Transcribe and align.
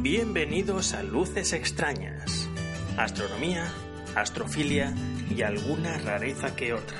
Bienvenidos 0.00 0.94
a 0.94 1.02
Luces 1.02 1.52
Extrañas, 1.52 2.48
astronomía, 2.96 3.70
astrofilia 4.14 4.94
y 5.28 5.42
alguna 5.42 5.98
rareza 5.98 6.56
que 6.56 6.72
otra. 6.72 6.96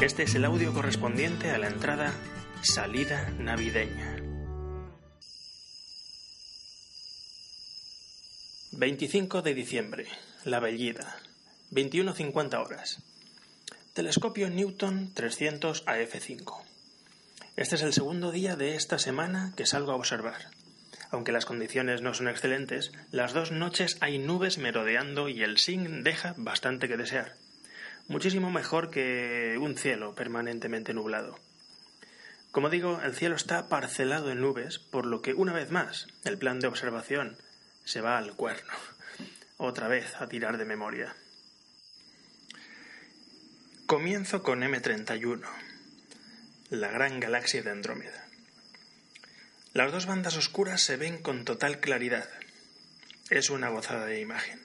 Este 0.00 0.22
es 0.22 0.34
el 0.34 0.46
audio 0.46 0.72
correspondiente 0.72 1.50
a 1.50 1.58
la 1.58 1.66
entrada 1.66 2.14
Salida 2.62 3.28
Navideña. 3.38 4.16
25 8.72 9.42
de 9.42 9.52
diciembre, 9.52 10.06
La 10.44 10.58
Bellida, 10.58 11.18
21.50 11.70 12.64
horas. 12.64 13.13
Telescopio 13.94 14.50
Newton 14.50 15.14
300 15.14 15.86
AF5. 15.86 16.64
Este 17.54 17.76
es 17.76 17.82
el 17.82 17.92
segundo 17.92 18.32
día 18.32 18.56
de 18.56 18.74
esta 18.74 18.98
semana 18.98 19.52
que 19.56 19.66
salgo 19.66 19.92
a 19.92 19.94
observar. 19.94 20.50
Aunque 21.12 21.30
las 21.30 21.46
condiciones 21.46 22.02
no 22.02 22.12
son 22.12 22.26
excelentes, 22.26 22.90
las 23.12 23.34
dos 23.34 23.52
noches 23.52 23.96
hay 24.00 24.18
nubes 24.18 24.58
merodeando 24.58 25.28
y 25.28 25.44
el 25.44 25.58
SIN 25.58 26.02
deja 26.02 26.34
bastante 26.36 26.88
que 26.88 26.96
desear. 26.96 27.36
Muchísimo 28.08 28.50
mejor 28.50 28.90
que 28.90 29.56
un 29.60 29.76
cielo 29.76 30.16
permanentemente 30.16 30.92
nublado. 30.92 31.38
Como 32.50 32.70
digo, 32.70 33.00
el 33.00 33.14
cielo 33.14 33.36
está 33.36 33.68
parcelado 33.68 34.32
en 34.32 34.40
nubes, 34.40 34.80
por 34.80 35.06
lo 35.06 35.22
que 35.22 35.34
una 35.34 35.52
vez 35.52 35.70
más 35.70 36.08
el 36.24 36.36
plan 36.36 36.58
de 36.58 36.66
observación 36.66 37.36
se 37.84 38.00
va 38.00 38.18
al 38.18 38.34
cuerno. 38.34 38.72
Otra 39.56 39.86
vez 39.86 40.16
a 40.20 40.26
tirar 40.26 40.58
de 40.58 40.64
memoria. 40.64 41.14
Comienzo 43.94 44.42
con 44.42 44.62
M31, 44.62 45.40
la 46.70 46.88
gran 46.88 47.20
galaxia 47.20 47.62
de 47.62 47.70
Andrómeda. 47.70 48.26
Las 49.72 49.92
dos 49.92 50.06
bandas 50.06 50.36
oscuras 50.36 50.82
se 50.82 50.96
ven 50.96 51.18
con 51.18 51.44
total 51.44 51.78
claridad. 51.78 52.28
Es 53.30 53.50
una 53.50 53.68
gozada 53.68 54.06
de 54.06 54.20
imagen. 54.20 54.60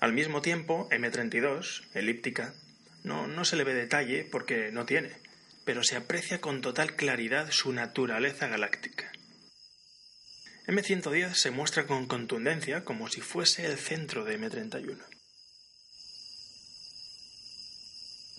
Al 0.00 0.14
mismo 0.14 0.40
tiempo, 0.40 0.88
M32, 0.88 1.82
elíptica, 1.92 2.54
no, 3.04 3.26
no 3.26 3.44
se 3.44 3.56
le 3.56 3.64
ve 3.64 3.74
detalle 3.74 4.24
porque 4.24 4.72
no 4.72 4.86
tiene, 4.86 5.12
pero 5.66 5.84
se 5.84 5.96
aprecia 5.96 6.40
con 6.40 6.62
total 6.62 6.96
claridad 6.96 7.50
su 7.50 7.74
naturaleza 7.74 8.46
galáctica. 8.46 9.12
M110 10.66 11.34
se 11.34 11.50
muestra 11.50 11.86
con 11.86 12.06
contundencia 12.06 12.84
como 12.84 13.10
si 13.10 13.20
fuese 13.20 13.66
el 13.66 13.76
centro 13.76 14.24
de 14.24 14.40
M31. 14.40 15.17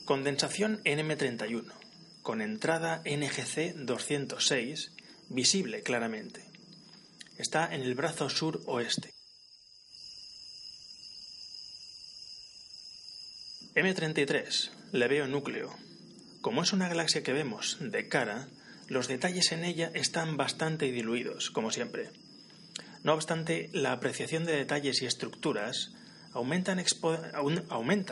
Condensación 0.10 0.82
en 0.86 1.08
M31, 1.08 1.72
con 2.24 2.42
entrada 2.42 3.04
NGC 3.06 3.76
206, 3.76 4.92
visible 5.30 5.84
claramente. 5.84 6.42
Está 7.38 7.72
en 7.76 7.84
el 7.84 7.94
brazo 7.94 8.28
sur-oeste. 8.28 9.14
M33, 13.76 14.72
le 14.94 15.08
veo 15.08 15.28
núcleo. 15.28 15.76
Como 16.42 16.64
es 16.64 16.74
una 16.74 16.90
galaxia 16.90 17.22
que 17.22 17.34
vemos 17.34 17.78
de 17.80 18.08
cara, 18.08 18.48
los 18.88 19.08
detalles 19.08 19.52
en 19.52 19.64
ella 19.64 19.92
están 19.94 20.38
bastante 20.38 20.92
diluidos, 20.92 21.52
como 21.52 21.70
siempre. 21.70 22.10
No 23.04 23.14
obstante, 23.14 23.70
la 23.74 23.92
apreciación 23.92 24.44
de 24.46 24.54
detalles 24.54 25.04
y 25.04 25.06
estructuras 25.06 25.92
aumenta 26.34 26.76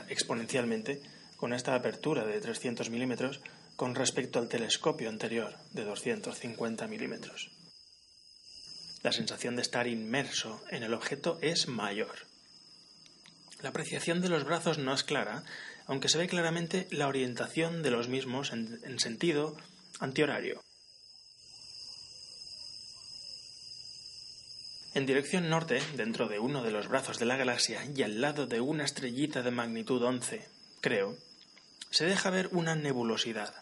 exponencialmente 0.10 1.02
con 1.38 1.54
esta 1.54 1.76
apertura 1.76 2.26
de 2.26 2.42
300 2.42 2.90
milímetros 2.90 3.40
con 3.76 3.96
respecto 3.96 4.40
al 4.40 4.50
telescopio 4.50 5.08
anterior 5.08 5.56
de 5.72 5.86
250 5.86 6.88
milímetros. 6.88 7.52
La 9.04 9.12
sensación 9.12 9.56
de 9.56 9.62
estar 9.62 9.88
inmerso 9.88 10.62
en 10.70 10.84
el 10.84 10.94
objeto 10.94 11.38
es 11.42 11.68
mayor. 11.68 12.26
La 13.62 13.70
apreciación 13.70 14.22
de 14.22 14.30
los 14.30 14.44
brazos 14.44 14.80
no 14.80 14.94
es 14.94 15.04
clara, 15.04 15.44
aunque 15.86 16.10
se 16.10 16.18
ve 16.18 16.28
claramente 16.28 16.88
la 16.90 17.08
orientación 17.08 17.84
de 17.84 17.92
los 17.92 18.08
mismos 18.08 18.52
en, 18.52 18.80
en 18.84 19.00
sentido 19.00 19.56
antihorario. 20.00 20.62
En 24.96 25.06
dirección 25.06 25.48
norte, 25.50 25.80
dentro 25.96 26.28
de 26.28 26.40
uno 26.40 26.64
de 26.64 26.72
los 26.72 26.88
brazos 26.88 27.20
de 27.20 27.26
la 27.26 27.38
galaxia 27.38 27.86
y 27.86 28.02
al 28.02 28.20
lado 28.20 28.48
de 28.48 28.62
una 28.62 28.84
estrellita 28.84 29.44
de 29.44 29.52
magnitud 29.52 30.02
11, 30.02 30.44
creo, 30.82 31.16
se 31.90 32.06
deja 32.06 32.30
ver 32.30 32.50
una 32.52 32.76
nebulosidad. 32.76 33.54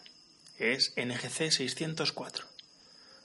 Es 0.58 0.92
NGC 0.96 1.50
604. 1.50 2.46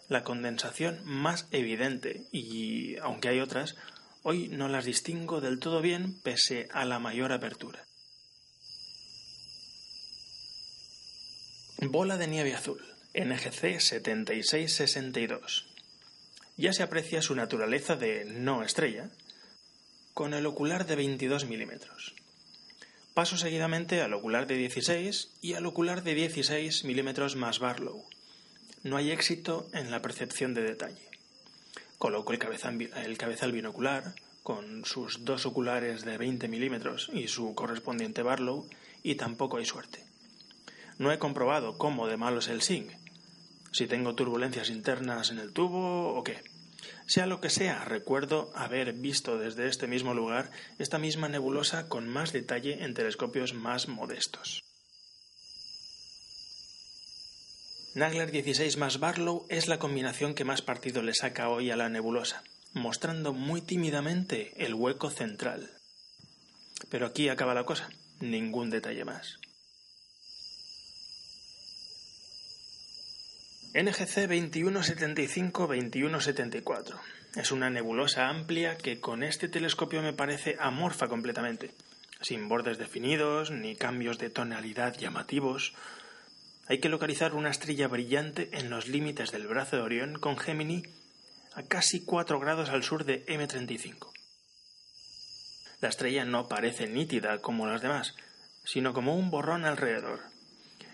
La 0.10 0.24
condensación 0.24 1.00
más 1.06 1.48
evidente 1.52 2.24
y, 2.32 2.98
aunque 2.98 3.30
hay 3.30 3.40
otras, 3.40 3.76
hoy 4.24 4.50
no 4.50 4.68
las 4.68 4.86
distingo 4.86 5.40
del 5.42 5.60
todo 5.60 5.82
bien 5.82 6.20
pese 6.22 6.68
a 6.74 6.86
la 6.86 7.00
mayor 7.00 7.32
apertura. 7.32 7.86
Bola 11.78 12.18
de 12.18 12.28
nieve 12.28 12.54
azul, 12.54 12.80
NGC 13.14 13.80
7662. 13.80 15.68
Ya 16.58 16.74
se 16.74 16.84
aprecia 16.84 17.22
su 17.22 17.34
naturaleza 17.34 17.96
de 17.96 18.26
no 18.26 18.64
estrella 18.64 19.10
con 20.14 20.34
el 20.34 20.46
ocular 20.46 20.86
de 20.86 20.96
22 20.96 21.46
milímetros. 21.46 22.14
Paso 23.14 23.36
seguidamente 23.38 24.02
al 24.02 24.14
ocular 24.14 24.48
de 24.48 24.56
16 24.56 25.32
y 25.42 25.56
al 25.56 25.66
ocular 25.66 26.02
de 26.02 26.16
16 26.16 26.86
milímetros 26.86 27.36
más 27.36 27.60
Barlow. 27.60 28.06
No 28.84 28.96
hay 28.96 29.12
éxito 29.12 29.68
en 29.74 29.92
la 29.92 30.02
percepción 30.02 30.54
de 30.54 30.64
detalle. 30.64 31.10
Coloco 31.98 32.32
el, 32.32 32.40
cabezal 32.40 33.52
binocular 33.52 34.16
con 34.44 34.86
sus 34.86 35.26
dos 35.26 35.46
oculares 35.46 36.06
de 36.06 36.18
20 36.18 36.48
milímetros 36.48 37.12
y 37.14 37.28
su 37.28 37.54
correspondiente 37.54 38.24
Barlow 38.24 38.66
y 39.04 39.16
tampoco 39.16 39.58
hay 39.58 39.66
suerte. 39.66 40.06
No 40.98 41.12
he 41.12 41.20
comprobado 41.20 41.78
cómo 41.78 42.08
de 42.08 42.16
malo 42.16 42.40
es 42.40 42.48
el 42.48 42.62
SING, 42.62 42.98
si 43.74 43.88
tengo 43.88 44.16
turbulencias 44.16 44.70
internas 44.70 45.32
en 45.32 45.40
el 45.40 45.52
tubo 45.52 46.14
o 46.16 46.24
qué. 46.24 46.42
Sea 47.06 47.26
lo 47.26 47.42
que 47.42 47.50
sea, 47.50 47.84
recuerdo 47.86 48.52
haber 48.56 48.94
visto 48.94 49.38
desde 49.38 49.68
este 49.68 49.88
mismo 49.88 50.14
lugar 50.14 50.52
esta 50.80 50.98
misma 50.98 51.30
nebulosa 51.30 51.88
con 51.88 52.08
más 52.08 52.32
detalle 52.32 52.84
en 52.84 52.94
telescopios 52.94 53.54
más 53.54 53.88
modestos. 53.88 54.64
Nagler 57.94 58.32
16 58.32 58.78
más 58.78 59.00
Barlow 59.00 59.46
es 59.50 59.68
la 59.68 59.78
combinación 59.78 60.34
que 60.34 60.46
más 60.46 60.62
partido 60.62 61.02
le 61.02 61.14
saca 61.14 61.50
hoy 61.50 61.72
a 61.72 61.76
la 61.76 61.90
nebulosa, 61.90 62.42
mostrando 62.72 63.34
muy 63.34 63.62
tímidamente 63.62 64.54
el 64.64 64.74
hueco 64.74 65.10
central. 65.10 65.70
Pero 66.90 67.06
aquí 67.06 67.28
acaba 67.28 67.54
la 67.54 67.66
cosa, 67.66 67.90
ningún 68.22 68.70
detalle 68.70 69.04
más. 69.04 69.41
NGC 73.74 74.28
2175-2174. 74.28 77.00
Es 77.38 77.54
una 77.54 77.70
nebulosa 77.70 78.28
amplia 78.28 78.78
que 78.78 79.00
con 79.00 79.24
este 79.24 79.48
telescopio 79.48 80.02
me 80.02 80.12
parece 80.12 80.58
amorfa 80.60 81.08
completamente, 81.08 81.72
sin 82.20 82.50
bordes 82.50 82.78
definidos 82.78 83.50
ni 83.50 83.78
cambios 83.78 84.18
de 84.18 84.30
tonalidad 84.30 84.98
llamativos. 84.98 85.74
Hay 86.68 86.82
que 86.82 86.90
localizar 86.90 87.34
una 87.34 87.50
estrella 87.50 87.88
brillante 87.88 88.50
en 88.52 88.70
los 88.70 88.90
límites 88.90 89.32
del 89.32 89.48
brazo 89.48 89.78
de 89.78 89.84
Orión 89.84 90.20
con 90.20 90.38
Gemini 90.38 90.84
a 91.54 91.64
casi 91.64 92.04
4 92.04 92.42
grados 92.42 92.72
al 92.72 92.84
sur 92.84 93.06
de 93.06 93.26
M35. 93.26 94.12
La 95.80 95.88
estrella 95.88 96.26
no 96.26 96.50
parece 96.50 96.88
nítida 96.88 97.38
como 97.38 97.68
las 97.68 97.82
demás, 97.82 98.16
sino 98.66 98.94
como 98.94 99.16
un 99.16 99.32
borrón 99.32 99.64
alrededor. 99.64 100.20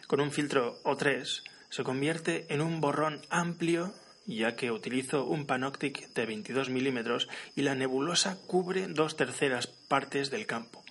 Con 0.06 0.22
un 0.22 0.32
filtro 0.32 0.80
O3 0.84 1.42
se 1.70 1.84
convierte 1.84 2.46
en 2.50 2.62
un 2.62 2.82
borrón 2.82 3.22
amplio 3.30 3.94
ya 4.28 4.56
que 4.56 4.72
utilizo 4.72 5.24
un 5.26 5.46
panoptic 5.46 6.14
de 6.14 6.26
22 6.26 6.70
milímetros 6.70 7.30
y 7.56 7.62
la 7.62 7.76
nebulosa 7.76 8.38
cubre 8.46 8.88
dos 8.88 9.16
terceras 9.16 9.68
partes 9.68 10.30
del 10.30 10.46
campo, 10.46 10.84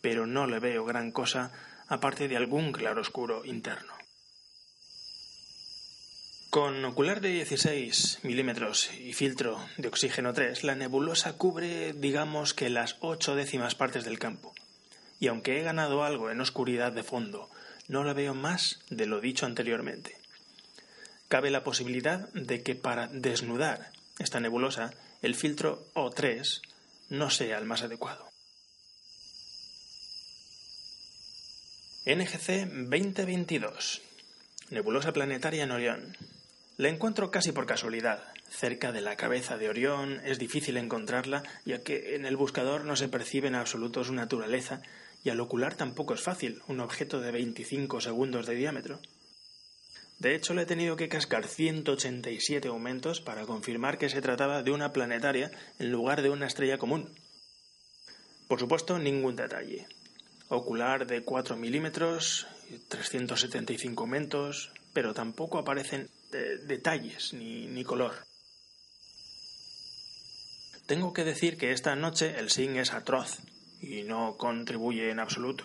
pero 0.00 0.26
no 0.26 0.46
le 0.46 0.58
veo 0.58 0.84
gran 0.84 1.12
cosa 1.12 1.52
aparte 1.86 2.26
de 2.26 2.36
algún 2.36 2.72
claroscuro 2.72 3.44
interno. 3.44 3.92
Con 6.50 6.84
ocular 6.84 7.20
de 7.20 7.30
16 7.30 8.18
milímetros 8.24 8.92
y 8.92 9.14
filtro 9.14 9.64
de 9.78 9.88
oxígeno 9.88 10.34
3, 10.34 10.64
la 10.64 10.74
nebulosa 10.74 11.38
cubre, 11.38 11.94
digamos 11.94 12.52
que 12.52 12.68
las 12.68 12.96
ocho 13.00 13.34
décimas 13.34 13.74
partes 13.74 14.04
del 14.04 14.18
campo. 14.18 14.52
Y 15.18 15.28
aunque 15.28 15.58
he 15.58 15.62
ganado 15.62 16.04
algo 16.04 16.30
en 16.30 16.40
oscuridad 16.40 16.92
de 16.92 17.04
fondo 17.04 17.48
no 17.92 18.04
la 18.04 18.14
veo 18.14 18.32
más 18.32 18.80
de 18.88 19.04
lo 19.04 19.20
dicho 19.20 19.44
anteriormente. 19.44 20.16
Cabe 21.28 21.50
la 21.50 21.62
posibilidad 21.62 22.28
de 22.32 22.62
que 22.62 22.74
para 22.74 23.06
desnudar 23.08 23.92
esta 24.18 24.40
nebulosa 24.40 24.94
el 25.20 25.34
filtro 25.34 25.86
O3 25.94 26.62
no 27.10 27.28
sea 27.28 27.58
el 27.58 27.66
más 27.66 27.82
adecuado. 27.82 28.30
NGC 32.06 32.66
2022. 32.88 34.00
Nebulosa 34.70 35.12
planetaria 35.12 35.64
en 35.64 35.70
Orión. 35.70 36.16
La 36.78 36.88
encuentro 36.88 37.30
casi 37.30 37.52
por 37.52 37.66
casualidad. 37.66 38.24
Cerca 38.48 38.90
de 38.90 39.02
la 39.02 39.16
cabeza 39.16 39.58
de 39.58 39.68
Orión 39.68 40.22
es 40.24 40.38
difícil 40.38 40.78
encontrarla, 40.78 41.42
ya 41.66 41.82
que 41.82 42.16
en 42.16 42.24
el 42.24 42.38
buscador 42.38 42.86
no 42.86 42.96
se 42.96 43.08
percibe 43.08 43.48
en 43.48 43.54
absoluto 43.54 44.02
su 44.02 44.14
naturaleza, 44.14 44.82
y 45.24 45.30
al 45.30 45.40
ocular 45.40 45.76
tampoco 45.76 46.14
es 46.14 46.20
fácil, 46.20 46.62
un 46.68 46.80
objeto 46.80 47.20
de 47.20 47.30
25 47.30 48.00
segundos 48.00 48.46
de 48.46 48.54
diámetro. 48.54 49.00
De 50.18 50.34
hecho, 50.34 50.54
le 50.54 50.62
he 50.62 50.66
tenido 50.66 50.96
que 50.96 51.08
cascar 51.08 51.46
187 51.46 52.68
aumentos 52.68 53.20
para 53.20 53.44
confirmar 53.44 53.98
que 53.98 54.08
se 54.08 54.22
trataba 54.22 54.62
de 54.62 54.70
una 54.70 54.92
planetaria 54.92 55.50
en 55.78 55.90
lugar 55.90 56.22
de 56.22 56.30
una 56.30 56.46
estrella 56.46 56.78
común. 56.78 57.08
Por 58.48 58.60
supuesto, 58.60 58.98
ningún 58.98 59.36
detalle 59.36 59.86
ocular 60.48 61.06
de 61.06 61.22
4 61.22 61.56
milímetros, 61.56 62.46
375 62.88 64.02
aumentos, 64.02 64.70
pero 64.92 65.14
tampoco 65.14 65.58
aparecen 65.58 66.10
eh, 66.32 66.58
detalles 66.66 67.32
ni, 67.32 67.66
ni 67.66 67.84
color. 67.84 68.12
Tengo 70.86 71.14
que 71.14 71.24
decir 71.24 71.56
que 71.56 71.72
esta 71.72 71.96
noche 71.96 72.38
el 72.38 72.50
SIN 72.50 72.76
es 72.76 72.92
atroz 72.92 73.40
y 73.82 74.04
no 74.04 74.36
contribuye 74.38 75.10
en 75.10 75.20
absoluto. 75.20 75.64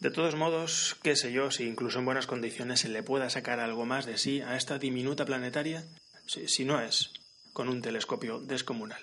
De 0.00 0.10
todos 0.10 0.34
modos, 0.34 0.96
qué 1.02 1.16
sé 1.16 1.32
yo 1.32 1.50
si 1.50 1.64
incluso 1.64 2.00
en 2.00 2.04
buenas 2.04 2.26
condiciones 2.26 2.80
se 2.80 2.90
le 2.90 3.02
pueda 3.02 3.30
sacar 3.30 3.60
algo 3.60 3.86
más 3.86 4.04
de 4.04 4.18
sí 4.18 4.42
a 4.42 4.56
esta 4.56 4.78
diminuta 4.78 5.24
planetaria, 5.24 5.84
si 6.26 6.64
no 6.66 6.80
es 6.80 7.12
con 7.54 7.70
un 7.70 7.80
telescopio 7.80 8.40
descomunal. 8.40 9.02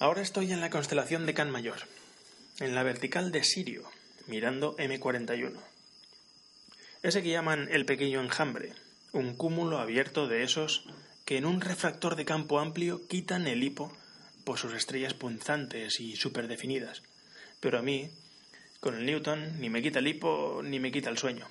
Ahora 0.00 0.22
estoy 0.22 0.50
en 0.50 0.60
la 0.60 0.70
constelación 0.70 1.26
de 1.26 1.34
Can 1.34 1.50
Mayor, 1.50 1.80
en 2.58 2.74
la 2.74 2.82
vertical 2.82 3.30
de 3.30 3.44
Sirio, 3.44 3.88
mirando 4.26 4.74
M41. 4.76 5.52
Ese 7.02 7.22
que 7.22 7.30
llaman 7.30 7.68
el 7.70 7.84
pequeño 7.84 8.20
enjambre, 8.20 8.72
un 9.12 9.36
cúmulo 9.36 9.78
abierto 9.78 10.26
de 10.26 10.42
esos 10.42 10.86
que 11.30 11.38
en 11.38 11.46
un 11.46 11.60
refractor 11.60 12.16
de 12.16 12.24
campo 12.24 12.58
amplio 12.58 13.06
quitan 13.06 13.46
el 13.46 13.62
hipo 13.62 13.96
por 14.42 14.58
sus 14.58 14.74
estrellas 14.74 15.14
punzantes 15.14 16.00
y 16.00 16.16
superdefinidas. 16.16 17.04
Pero 17.60 17.78
a 17.78 17.82
mí, 17.82 18.10
con 18.80 18.96
el 18.96 19.06
Newton, 19.06 19.60
ni 19.60 19.70
me 19.70 19.80
quita 19.80 20.00
el 20.00 20.08
hipo 20.08 20.60
ni 20.64 20.80
me 20.80 20.90
quita 20.90 21.08
el 21.08 21.18
sueño. 21.18 21.46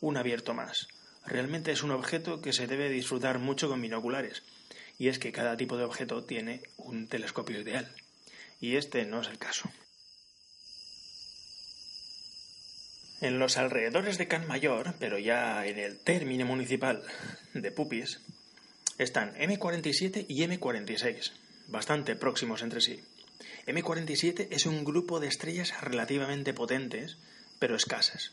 Un 0.00 0.16
abierto 0.16 0.54
más. 0.54 0.86
Realmente 1.26 1.72
es 1.72 1.82
un 1.82 1.90
objeto 1.90 2.40
que 2.40 2.52
se 2.52 2.68
debe 2.68 2.88
disfrutar 2.88 3.40
mucho 3.40 3.68
con 3.68 3.82
binoculares 3.82 4.44
y 4.96 5.08
es 5.08 5.18
que 5.18 5.32
cada 5.32 5.56
tipo 5.56 5.76
de 5.76 5.82
objeto 5.82 6.22
tiene 6.22 6.62
un 6.76 7.08
telescopio 7.08 7.60
ideal, 7.60 7.92
y 8.60 8.76
este 8.76 9.06
no 9.06 9.22
es 9.22 9.28
el 9.28 9.38
caso. 9.38 9.68
En 13.20 13.40
los 13.40 13.56
alrededores 13.56 14.18
de 14.18 14.28
Can 14.28 14.46
Mayor, 14.46 14.94
pero 15.00 15.18
ya 15.18 15.66
en 15.66 15.80
el 15.80 15.98
término 15.98 16.46
municipal 16.46 17.02
de 17.54 17.72
Pupis, 17.72 18.20
están 19.02 19.34
M47 19.34 20.26
y 20.28 20.42
M46, 20.42 21.32
bastante 21.68 22.16
próximos 22.16 22.62
entre 22.62 22.80
sí. 22.80 23.00
M47 23.66 24.48
es 24.50 24.66
un 24.66 24.84
grupo 24.84 25.20
de 25.20 25.28
estrellas 25.28 25.72
relativamente 25.80 26.52
potentes, 26.52 27.16
pero 27.58 27.76
escasas. 27.76 28.32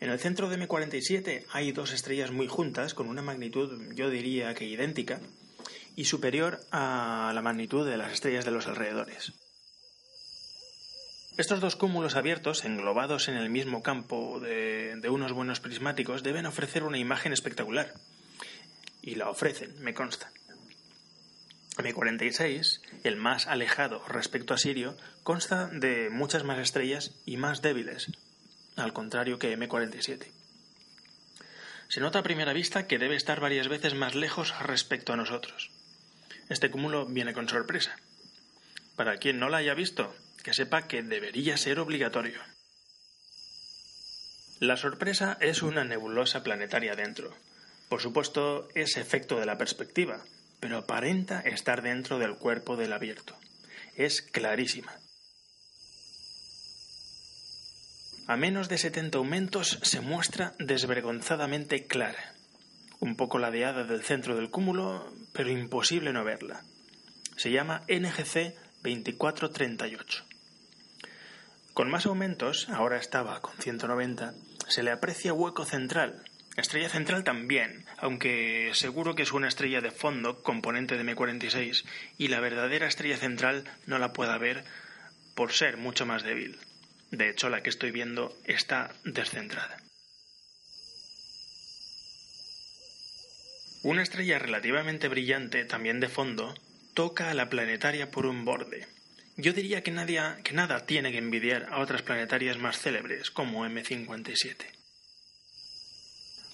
En 0.00 0.10
el 0.10 0.18
centro 0.18 0.48
de 0.48 0.58
M47 0.58 1.44
hay 1.52 1.72
dos 1.72 1.92
estrellas 1.92 2.32
muy 2.32 2.48
juntas, 2.48 2.94
con 2.94 3.08
una 3.08 3.22
magnitud, 3.22 3.94
yo 3.94 4.10
diría 4.10 4.54
que 4.54 4.66
idéntica, 4.66 5.20
y 5.94 6.06
superior 6.06 6.60
a 6.72 7.30
la 7.32 7.42
magnitud 7.42 7.88
de 7.88 7.96
las 7.96 8.12
estrellas 8.12 8.44
de 8.44 8.50
los 8.50 8.66
alrededores. 8.66 9.32
Estos 11.36 11.60
dos 11.60 11.76
cúmulos 11.76 12.16
abiertos, 12.16 12.64
englobados 12.64 13.28
en 13.28 13.36
el 13.36 13.50
mismo 13.50 13.82
campo 13.82 14.40
de, 14.40 15.00
unos 15.08 15.32
buenos 15.32 15.60
prismáticos, 15.60 16.22
deben 16.22 16.46
ofrecer 16.46 16.82
una 16.82 16.98
imagen 16.98 17.32
espectacular. 17.32 17.94
Y 19.06 19.16
la 19.16 19.28
ofrecen, 19.28 19.78
me 19.80 19.92
consta. 19.92 20.32
M46, 21.76 22.80
el 23.02 23.16
más 23.16 23.46
alejado 23.46 24.02
respecto 24.08 24.54
a 24.54 24.58
Sirio, 24.58 24.96
consta 25.22 25.66
de 25.66 26.08
muchas 26.08 26.42
más 26.42 26.58
estrellas 26.58 27.14
y 27.26 27.36
más 27.36 27.60
débiles, 27.60 28.10
al 28.76 28.94
contrario 28.94 29.38
que 29.38 29.58
M47. 29.58 30.26
Se 31.88 32.00
nota 32.00 32.20
a 32.20 32.22
primera 32.22 32.54
vista 32.54 32.86
que 32.86 32.98
debe 32.98 33.14
estar 33.14 33.40
varias 33.40 33.68
veces 33.68 33.94
más 33.94 34.14
lejos 34.14 34.58
respecto 34.60 35.12
a 35.12 35.16
nosotros. 35.16 35.70
Este 36.48 36.70
cúmulo 36.70 37.04
viene 37.04 37.34
con 37.34 37.46
sorpresa. 37.46 37.96
Para 38.96 39.18
quien 39.18 39.38
no 39.38 39.50
la 39.50 39.58
haya 39.58 39.74
visto, 39.74 40.16
que 40.42 40.54
sepa 40.54 40.88
que 40.88 41.02
debería 41.02 41.58
ser 41.58 41.78
obligatorio. 41.78 42.40
La 44.60 44.78
sorpresa 44.78 45.36
es 45.42 45.60
una 45.60 45.84
nebulosa 45.84 46.42
planetaria 46.42 46.94
dentro. 46.94 47.36
Por 47.88 48.00
supuesto, 48.00 48.68
es 48.74 48.96
efecto 48.96 49.38
de 49.38 49.46
la 49.46 49.58
perspectiva, 49.58 50.24
pero 50.60 50.78
aparenta 50.78 51.40
estar 51.40 51.82
dentro 51.82 52.18
del 52.18 52.36
cuerpo 52.36 52.76
del 52.76 52.92
abierto. 52.92 53.36
Es 53.96 54.22
clarísima. 54.22 54.92
A 58.26 58.36
menos 58.36 58.68
de 58.68 58.78
70 58.78 59.18
aumentos 59.18 59.78
se 59.82 60.00
muestra 60.00 60.54
desvergonzadamente 60.58 61.86
clara 61.86 62.34
un 63.04 63.16
poco 63.16 63.38
ladeada 63.38 63.84
del 63.84 64.02
centro 64.02 64.34
del 64.34 64.50
cúmulo, 64.50 65.12
pero 65.34 65.50
imposible 65.50 66.14
no 66.14 66.24
verla. 66.24 66.62
Se 67.36 67.50
llama 67.50 67.82
NGC 67.86 68.54
2438. 68.82 70.24
Con 71.74 71.90
más 71.90 72.06
aumentos, 72.06 72.68
ahora 72.70 72.96
estaba 72.96 73.42
con 73.42 73.56
190, 73.58 74.32
se 74.68 74.82
le 74.82 74.90
aprecia 74.90 75.34
hueco 75.34 75.66
central. 75.66 76.22
Estrella 76.56 76.88
central 76.88 77.24
también, 77.24 77.84
aunque 77.98 78.70
seguro 78.74 79.16
que 79.16 79.22
es 79.22 79.32
una 79.32 79.48
estrella 79.48 79.80
de 79.80 79.90
fondo, 79.90 80.42
componente 80.42 80.96
de 80.96 81.04
M46, 81.04 81.84
y 82.16 82.28
la 82.28 82.38
verdadera 82.38 82.86
estrella 82.86 83.16
central 83.16 83.64
no 83.86 83.98
la 83.98 84.12
pueda 84.12 84.38
ver 84.38 84.64
por 85.34 85.52
ser 85.52 85.76
mucho 85.76 86.06
más 86.06 86.22
débil. 86.22 86.58
De 87.10 87.28
hecho, 87.28 87.48
la 87.48 87.62
que 87.62 87.70
estoy 87.70 87.90
viendo 87.90 88.36
está 88.44 88.92
descentrada. 89.04 89.78
Una 93.82 94.02
estrella 94.02 94.38
relativamente 94.38 95.08
brillante, 95.08 95.64
también 95.64 95.98
de 96.00 96.08
fondo, 96.08 96.54
toca 96.94 97.30
a 97.30 97.34
la 97.34 97.50
planetaria 97.50 98.10
por 98.10 98.26
un 98.26 98.44
borde. 98.44 98.86
Yo 99.36 99.52
diría 99.52 99.82
que, 99.82 99.92
que 100.44 100.52
nada 100.52 100.86
tiene 100.86 101.10
que 101.10 101.18
envidiar 101.18 101.66
a 101.70 101.80
otras 101.80 102.02
planetarias 102.02 102.58
más 102.58 102.78
célebres, 102.78 103.32
como 103.32 103.66
M57. 103.66 104.83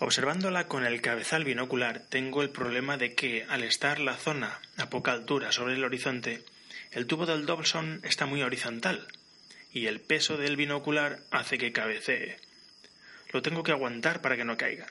Observándola 0.03 0.67
con 0.67 0.87
el 0.87 1.03
cabezal 1.03 1.45
binocular, 1.45 2.01
tengo 2.01 2.43
el 2.43 2.49
problema 2.49 2.97
de 2.97 3.15
que, 3.15 3.45
al 3.51 3.63
estar 3.63 4.01
la 4.01 4.17
zona 4.17 4.59
a 4.79 4.89
poca 4.89 5.13
altura 5.13 5.53
sobre 5.53 5.75
el 5.75 5.85
horizonte, 5.85 6.43
el 6.91 7.07
tubo 7.07 7.27
del 7.27 7.45
Dobson 7.45 8.01
está 8.03 8.25
muy 8.25 8.43
horizontal, 8.43 9.09
y 9.75 9.89
el 9.89 10.01
peso 10.01 10.39
del 10.39 10.57
binocular 10.57 11.21
hace 11.31 11.59
que 11.59 11.73
cabecee. 11.73 12.39
Lo 13.31 13.43
tengo 13.43 13.63
que 13.63 13.73
aguantar 13.73 14.23
para 14.23 14.39
que 14.39 14.47
no 14.47 14.57
caiga. 14.57 14.87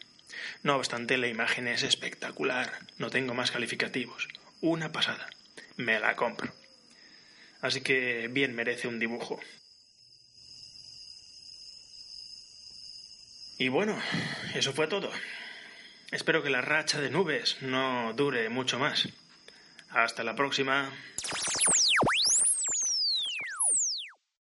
No 0.61 0.75
obstante, 0.75 1.17
la 1.17 1.27
imagen 1.27 1.67
es 1.67 1.81
espectacular. 1.81 2.71
No 2.99 3.09
tengo 3.09 3.33
más 3.33 3.49
calificativos. 3.49 4.27
Una 4.61 4.91
pasada. 4.91 5.27
Me 5.75 5.99
la 5.99 6.15
compro. 6.15 6.53
Así 7.61 7.81
que 7.81 8.27
bien 8.27 8.53
merece 8.53 8.87
un 8.87 8.99
dibujo. 8.99 9.39
Y 13.59 13.67
bueno, 13.67 13.99
eso 14.55 14.71
fue 14.71 14.87
todo. 14.87 15.11
Espero 16.11 16.41
que 16.41 16.49
la 16.49 16.61
racha 16.61 17.01
de 17.01 17.09
nubes 17.09 17.57
no 17.59 18.13
dure 18.13 18.47
mucho 18.47 18.79
más. 18.79 19.09
Hasta 19.89 20.23
la 20.23 20.33
próxima. 20.33 20.89